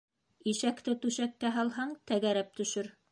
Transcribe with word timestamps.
Ишәкте 0.51 0.95
түшәккә 1.03 1.53
һалһаң, 1.57 1.93
тәгәрәп 2.13 2.51
төшөр. 2.61 2.95